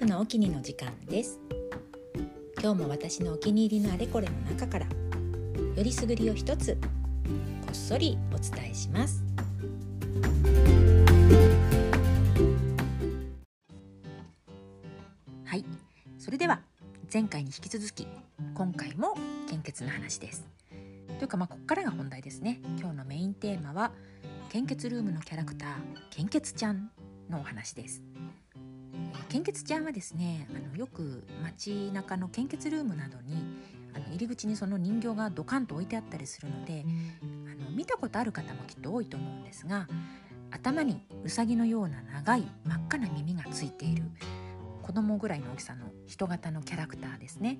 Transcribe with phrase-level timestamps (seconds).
[0.00, 1.38] 婦のお気にの時間です。
[2.58, 6.74] 今日も私のお気に入りのあれこれの中からよりすぐりを一つ
[7.60, 9.22] こっそりお伝えします。
[15.44, 15.64] はい。
[16.18, 16.62] それでは
[17.12, 18.08] 前回に引き続き
[18.54, 19.18] 今回も
[19.50, 20.48] 献血の話です。
[21.18, 22.62] というかまあここからが本題ですね。
[22.78, 23.92] 今日のメインテーマは
[24.48, 25.68] 献血ルームのキャラクター
[26.08, 26.90] 献血ちゃん
[27.28, 28.02] のお話です。
[29.30, 33.34] 献血ちゃんはですねあのよく街中の献血ルームなどに
[33.94, 36.84] あの入り口にその人形がドカンと置いてあったりするので
[37.22, 39.86] あの見たことある方もきっと多いと思うんですが
[40.50, 44.02] 頭にうさぎのような長い真っ赤な耳がついている
[44.82, 47.58] 子供ぐらいの大きさの人型のキャラクターですね。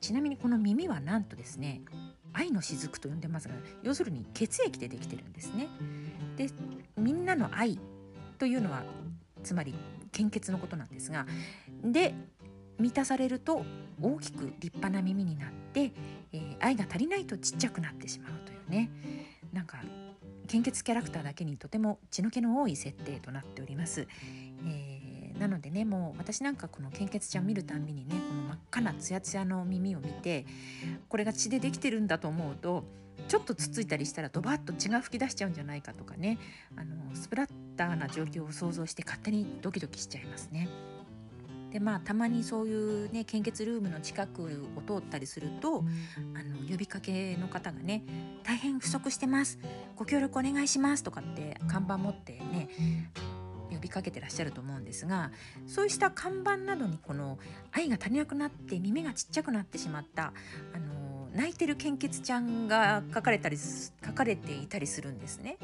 [0.00, 1.82] ちなみにこの耳はなんとですね
[2.32, 5.68] 愛の雫と呼んでますが要するに血液でできてるんですね。
[6.38, 6.48] で
[6.96, 7.78] みんなの愛
[8.38, 8.82] というのは
[9.42, 9.74] つまり
[10.12, 11.26] 献血のことなんですが
[11.84, 12.14] で
[12.78, 13.64] 満たされると
[14.00, 15.92] 大きく立派な耳になって、
[16.32, 18.90] えー、愛が足りないとちっちゃくなってしまうというね
[19.52, 19.78] なんか
[20.46, 24.08] 献血キャラクターだけにとても血の気の多い設定となっております。
[24.64, 24.89] えー、
[25.40, 30.44] なのでねもう私なんかこの献血ちゃん見るたんびにねこの真っ赤なツヤツヤの耳を見て
[31.08, 32.84] これが血でできてるんだと思うと
[33.26, 36.38] ちょっとつついたりしたらドバッと血が噴き出しちゃうんじゃないかとかね
[36.76, 40.68] あのスプラッターな状況を想像して勝手にドキドキしちゃいますね。
[41.70, 45.84] でまあたまにそういうね献血ルームの近くを通ったりすると
[46.34, 48.02] あの呼びかけの方がね
[48.42, 49.58] 「大変不足してます
[49.94, 52.68] ご協力お願いします」とかって看板持ってね
[53.70, 55.30] 呼びかけてらっしゃると思うんですが
[55.66, 57.38] そうした看板などにこの
[57.72, 60.32] 愛が足りなくなって耳がちっちゃくなってしまった
[60.74, 65.58] あの泣いてる献血ちゃんが書かれたり書かれていたりするんですね。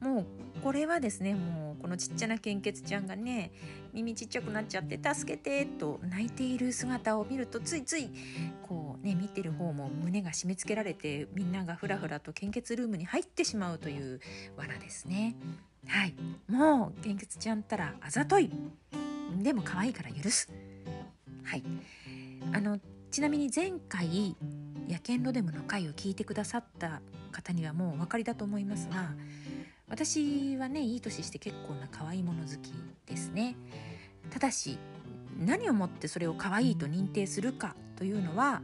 [0.00, 0.26] もう
[0.62, 3.52] これはですねもうこのちっちゃな献血ちゃんがね
[3.92, 8.10] 耳ちっちゃくなっちゃって助けてと泣いている姿を見るとついつい
[8.62, 14.20] こうね見てる方も胸が締め付けられてみんながふらふらと献血ルームに入ってしまうという
[14.56, 15.36] 罠ですね。
[15.88, 16.14] はい。
[16.48, 18.50] もう献血ちゃんったらあざとい。
[19.42, 20.50] でも可愛いから許す。
[21.42, 21.64] はい。
[22.52, 22.78] あの
[23.10, 24.36] ちなみに前回
[24.88, 27.00] 野犬ロデムの回を聞いてくださった
[27.32, 29.10] 方にはもうお分かりだと思いますが
[29.88, 32.72] 私はねいい年して結構な可愛いもの好き
[33.06, 33.56] ですね。
[34.30, 34.78] ただし
[35.38, 38.62] 何をもってそれを可愛いと認定するかというのは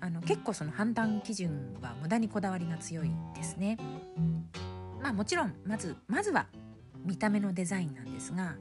[0.00, 3.78] あの結構その判断基準は無駄にこだわりが強いですね。
[5.04, 6.46] まあもちろんまずまずは
[7.04, 8.56] 見た目のデザインなんですが、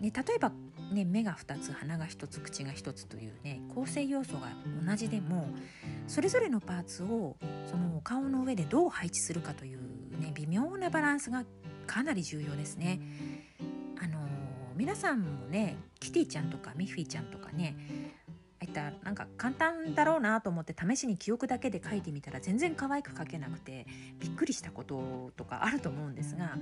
[0.00, 0.50] ね、例えば
[0.92, 4.52] ね、目が2つ鼻が1つ口が1つというね構成要素が
[4.84, 5.48] 同じでも
[6.06, 7.36] それぞれのパーツを
[7.68, 9.78] そのお顔の上でどう配置するかという、
[10.20, 11.44] ね、微妙なバランスが
[11.88, 13.00] かなり重要ですね。
[14.00, 14.22] あのー、
[14.76, 17.76] 皆さんもねキティちゃんとかミッフィーちゃんとかね
[18.76, 23.86] たなんか簡単だろうなと思って試しに記憶だけで書いてみたら全然可愛く書けなくて
[24.20, 26.58] びっくりしたこととかあると思うんですが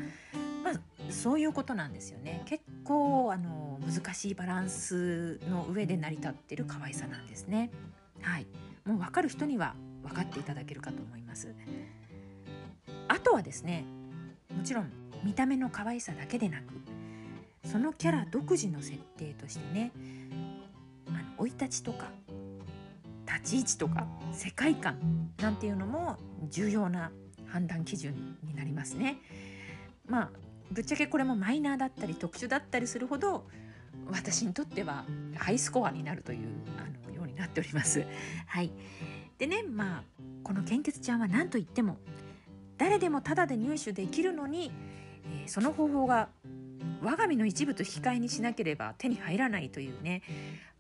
[0.63, 0.75] まあ
[1.11, 2.43] そういうことなんですよね。
[2.47, 7.71] 結構あの難しいバランスの上で成り立ってる可愛さなんですね。
[8.23, 8.47] はい。
[8.87, 11.55] もう分かる人には分かっていただけるかと思います。
[13.09, 13.85] あとはですね
[14.57, 14.91] もちろん
[15.23, 16.65] 見た目の可愛さだけでなく
[17.65, 19.93] そのキャラ独自の設定としてね
[21.45, 22.11] 生い立ちとか
[23.27, 26.17] 立ち位置とか世界観なんていうのも
[26.49, 27.11] 重要な
[27.47, 29.19] 判断基準になりますね。
[30.07, 30.31] まあ
[30.71, 33.47] ぶっちゃけこれもマイナーだったり特殊だったりするほど
[34.11, 35.05] 私にとっては
[35.37, 38.05] ハイスコアになるというあのようになっております。
[38.47, 38.71] はい、
[39.39, 40.03] でねまあ
[40.43, 41.99] この献血ちゃんは何と言っても
[42.77, 44.73] 誰でもタダで入手できるのに、
[45.43, 46.29] えー、その方法が
[47.03, 50.23] 我が身の一部と引き換えにしなければ手に入らないというね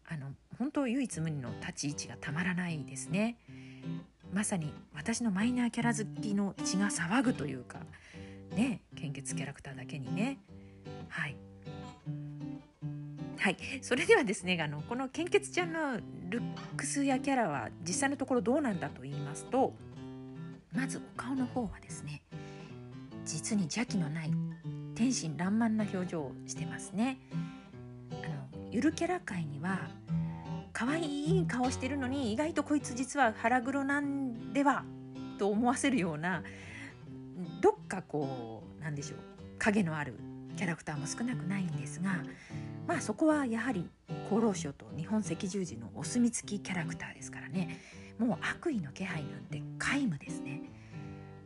[0.08, 0.28] あの
[0.58, 3.36] 本当唯一無二の立ち位置がたまらないですね。
[4.32, 7.78] まさに私のマイナーキャラ好きの血が騒ぐというか
[8.56, 10.38] ね献血キャラクターだけにね
[11.08, 11.36] はい
[13.38, 15.98] はい、それではですねあのこの献血ちゃんの
[16.30, 16.42] ルッ
[16.78, 19.74] クスやキャラは実際のところどうなんだと言いますと
[20.72, 22.22] まずお顔の方はですね
[23.26, 24.32] 実に邪気のない
[24.94, 27.18] 天真爛漫な表情をしてますね。
[28.74, 29.78] ゆるキャラ界には
[30.72, 34.84] 可愛いい顔してるのに意外とこいつ実は腹黒なんでは
[35.38, 36.42] と思わせるような
[37.60, 39.18] どっかこうなんでしょう。
[39.60, 40.18] 影のある
[40.56, 42.24] キャラクターも少なくないんですが
[42.88, 43.88] まあそこはやはり
[44.28, 47.78] 厚労省と日本赤十字のお墨付きキャラクターですからね。
[48.18, 50.62] もう悪意の気配なんて皆無ですね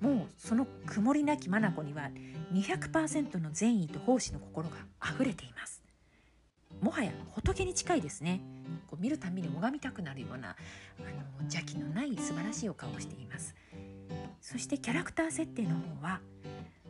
[0.01, 2.11] もうその曇りなき眼には
[2.55, 5.78] 200%の善意と奉仕の心が溢れています。
[6.81, 8.41] もはや仏に近いですね。
[8.87, 10.57] こう見るたびに拝みたくなるような
[10.99, 11.09] あの
[11.41, 13.55] 邪気のない素晴らしいお顔をしています。
[14.41, 16.21] そしてキャラクター設定の方は、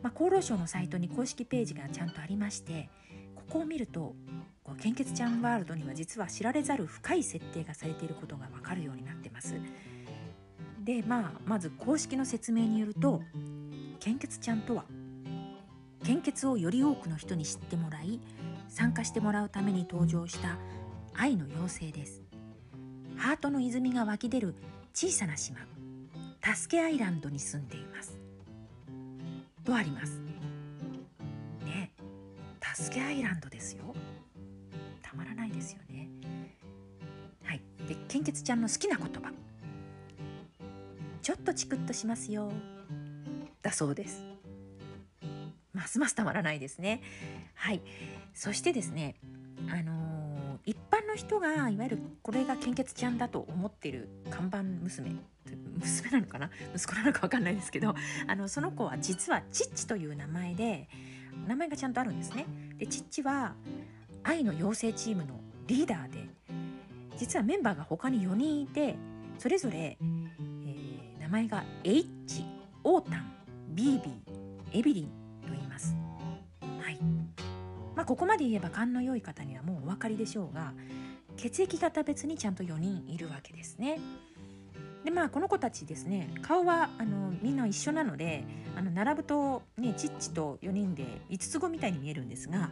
[0.01, 2.89] まあ、厚労省のサイトに公式ページがちゃんとありまして
[3.35, 4.15] ここを見ると
[4.63, 9.55] こう献血ちゃんワールドには実は知られざる深い設定がされていることがわかるようになってます。
[10.83, 13.21] でまあまず公式の説明によると
[13.99, 14.85] 献血ちゃんとは
[16.03, 18.19] 献血をより多くの人に知ってもらい
[18.69, 20.57] 参加してもらうために登場した
[21.13, 22.21] 愛の妖精です。
[23.17, 24.55] ハートの泉が湧き出る
[24.93, 25.59] 小さな島
[26.41, 28.17] 助けアイランドに住んでいます。
[29.65, 30.21] とあります。
[31.65, 31.91] ね
[32.73, 33.83] 助けアイランドですよ。
[35.01, 36.09] たまらないですよね。
[37.43, 37.61] はい。
[37.87, 39.31] で献血ちゃんの好きな言葉。
[41.21, 42.51] ちょっとチクッとしますよ。
[43.61, 44.23] だそうです。
[45.73, 47.01] ますますたまらないですね。
[47.53, 47.81] はい。
[48.39, 49.15] そしてですね
[49.69, 55.11] あのー、一般の人がいわゆるこれが献血ちゃんだと思ってる看板娘
[55.77, 56.49] 娘なのかな？
[56.73, 57.93] 息子なのか分かんないですけど
[58.27, 60.87] あのその子は実はチッチという名前で
[61.49, 62.45] 名前がちゃんとあるんですね。
[62.77, 63.55] でチッチは
[64.23, 66.25] 愛の養成チームのリーダーで
[67.17, 68.95] 実はメンバーが他に4人いて
[69.37, 72.45] それぞれ、えー、名前が H、
[72.85, 73.33] オータン、
[73.71, 75.05] ビービー、エビリン
[75.45, 75.93] と言います。
[78.09, 80.73] ここまで言えば勘の良い方にはもうお分かりでしょうが
[81.37, 83.99] 血液型別にちゃんと4人いるわけですね。
[85.05, 88.45] でまあこの子たちですね顔はあのみんな一緒なので
[88.75, 92.71] あの並ぶと、ね、チッチと4人で5つ子みたいに見えるんですが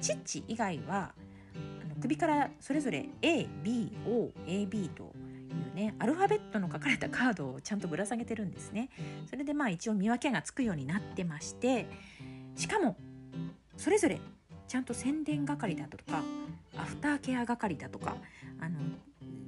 [0.00, 1.12] チッチ以外は
[1.84, 5.08] あの首からそれぞれ ABOAB とい
[5.72, 8.88] うねアルファベットの書かれたカードをちゃんとぶら下げてるんですね。
[9.28, 11.86] それでまあ一応見分けがつくようになってまして
[12.56, 12.96] しかも
[13.76, 14.18] それぞれ
[14.70, 16.22] ちゃんと宣伝係だとか
[16.78, 18.14] アフターケア係だとか
[18.60, 18.78] あの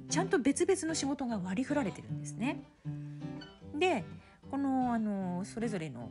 [0.09, 2.61] ちゃんと別々の仕事が割り振られてるんですね。
[3.79, 4.03] で
[4.51, 6.09] このあのそれぞれの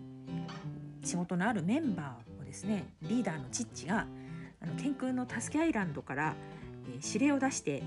[1.05, 4.07] 仕事のあるメンバーをですねリーダーのチッチが
[4.63, 6.35] あの天空の助けアイランドから、
[6.89, 7.83] えー、指令を出して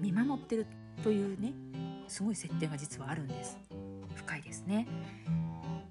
[0.00, 0.66] 見守ってる
[1.02, 1.52] というね
[2.06, 3.58] すごい設定が実はあるんです。
[4.14, 4.86] 深いですね。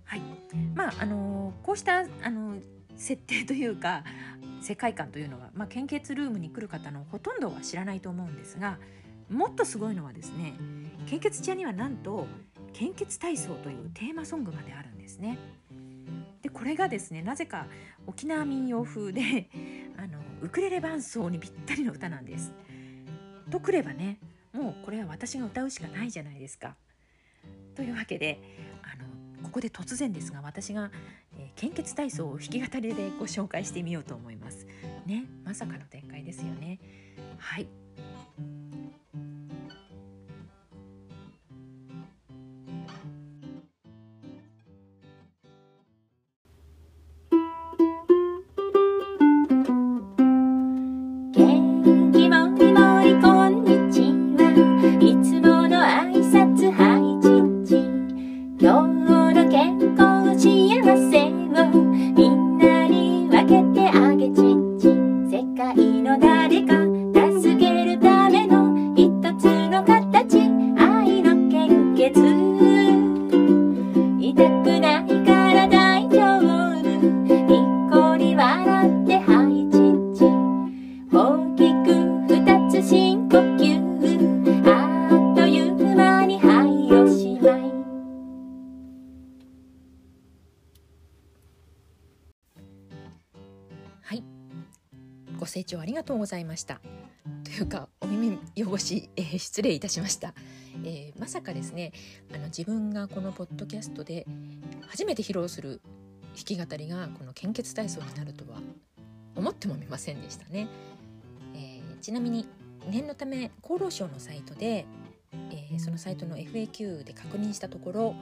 [0.05, 0.21] はい、
[0.73, 2.55] まああのこうしたあの
[2.97, 4.03] 設定というか
[4.61, 8.77] 世界観というのは、まあ、献血ルームに来る方のほとんどは知らないと思うんですが
[9.29, 10.53] もっとすごいのはですね
[11.07, 12.27] 献血ちゃんにはなんと
[12.73, 15.37] 献血体操というテーマソングまであるんですね。
[16.41, 17.65] でこれがですねなぜか
[18.05, 19.49] 沖縄民謡風で
[19.97, 22.53] あのウクレレ伴奏にぴったりの歌なんです。
[23.49, 24.19] とくればね
[24.53, 26.75] もうこれは私が歌うしかないじゃないですか。
[27.75, 28.39] というわけで
[28.83, 29.07] あの
[29.43, 30.91] ここで突然ですが私が、
[31.57, 34.67] 献血体操を弾き語りでご紹介してみようと思います。
[35.05, 36.79] ねまさかの展開ですよね。
[37.37, 37.67] はい
[95.67, 96.81] 聴ありがとうございました。
[97.43, 100.33] というかお耳汚し、えー、失礼いたしました、
[100.83, 101.91] えー、まさかですね
[102.33, 104.25] あの自分がこのポッドキャストで
[104.87, 105.81] 初めて披露する
[106.35, 108.59] 弾き語りがこの献血体操になるとは
[109.35, 110.67] 思ってもみませんでしたね、
[111.55, 112.47] えー、ちなみに
[112.89, 114.85] 念のため厚労省のサイトで、
[115.51, 118.15] えー、そのサイトの FAQ で確認したところ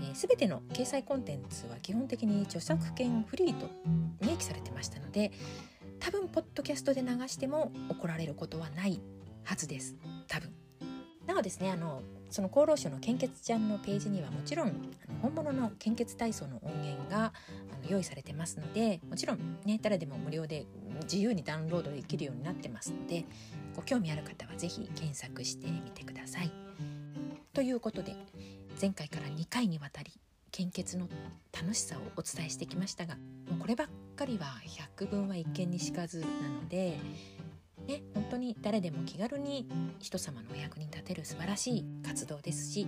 [0.00, 3.68] えー、全ての掲載コンテンツは基本的に著作権フリーと
[4.22, 5.32] 明記されてましたので
[6.02, 9.00] 多分ポッドキャストで流しても怒られることはない
[9.44, 9.94] はずです
[10.26, 10.52] 多分
[11.28, 14.72] なおですねあのその厚労省の献血ちゃんのページにはもちろん
[15.22, 17.32] 本物の献血体操の音源が
[17.88, 20.66] 用意されてますのでもちろんね誰でも無料で
[21.04, 23.24] 自由にダウンロードできるようになってますので
[23.76, 26.50] ご興味ある方は是非検索してみてください。
[27.52, 28.16] ということで
[28.80, 30.10] 前回から2回にわたり
[30.52, 31.08] 献血の
[31.52, 33.16] 楽しさをお伝えしてきましたが
[33.50, 34.46] もうこればっかりは
[34.78, 36.98] 百聞は一見にしかずなので
[37.88, 39.68] ね本当に誰でも気軽に
[39.98, 42.86] 人様のお役に立てる素晴らしい活動ですし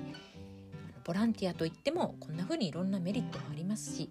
[1.04, 4.11] ボランティアといってもこんな風にいろんなメリットもありますし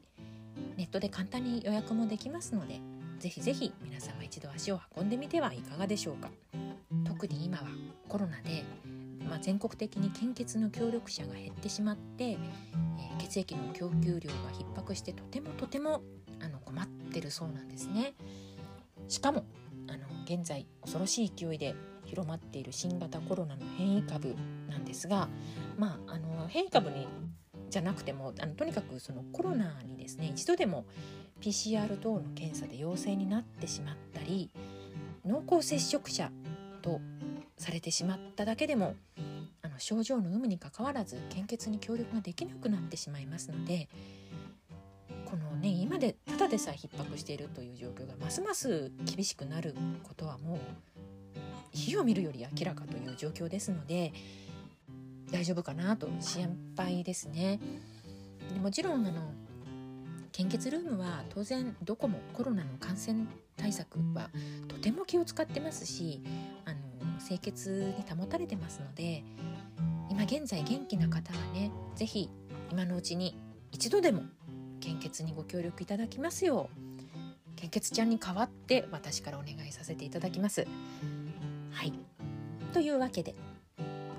[0.75, 2.81] ネットで簡単に予約もできますので
[3.23, 6.29] ぜひぜひ皆様一度足を運んでみてはいかがでしょうか。
[7.05, 7.63] 特に今は
[8.09, 8.65] コロナで、
[9.29, 12.37] まあ、全国的に献血の協力者が減ってしまって、えー、
[13.17, 16.01] 血液の供給量が逼迫してとてもとても
[16.41, 18.13] あの困ってるそうなんですね。
[19.07, 19.45] しかも
[19.87, 21.75] あの現在恐ろしい勢いで
[22.05, 24.35] 広まっている新型コロナの変異株
[24.69, 25.29] なんですが、
[25.77, 27.07] まあ、あの変異株に
[27.69, 30.85] じゃなくてもあのとにかくそのコロナにですね一度でも
[31.41, 34.51] PCR 等の検査で陽性になってしまったり
[35.25, 36.31] 濃厚接触者
[36.81, 37.01] と
[37.63, 38.95] されてしまっただけでも
[39.61, 43.87] あの症状の有無にかかわらず献血に協力ができなくなってしまいますので
[45.25, 50.59] このね今でただでさえ逼迫しているという状況がますます厳しくなることはもう
[51.71, 54.13] 火を見るより明らかという状況ですので
[55.31, 57.59] 大丈夫かなと心配ですね。
[58.53, 59.31] でもちろんあの
[60.31, 64.29] 献血ルームは当然どこもコロナの感染対策は
[64.67, 66.21] とても気を使ってますし
[67.25, 69.23] 清潔に保たれてますので
[70.09, 72.29] 今現在元気な方はね是非
[72.71, 73.37] 今のうちに
[73.71, 74.23] 一度でも
[74.79, 76.83] 献血にご協力いただきますよう
[77.55, 80.67] 献血ちゃんに代わって私からお願いさせていただきます。
[81.71, 81.93] はい。
[82.73, 83.35] というわけで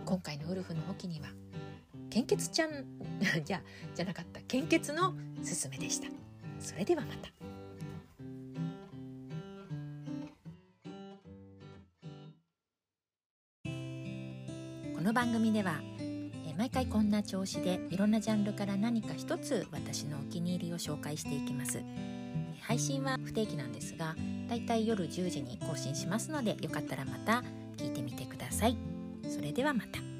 [0.06, 1.26] 今回のウルフのオキには
[2.08, 2.70] 献血ちゃん
[3.44, 3.62] じゃ
[3.94, 6.08] じゃなかった献血のすすめでした。
[6.58, 7.43] それではまた。
[15.04, 15.82] の番組では
[16.56, 21.82] 毎回こんな調子でいろんなジャンルから何か一つ私のお気に入りを紹介していきます。
[22.62, 24.16] 配信は不定期なんですが
[24.48, 27.44] だいたい夜10時に更新しますのでよかったらまた
[27.76, 28.78] 聞いてみてください。
[29.28, 30.13] それではまた。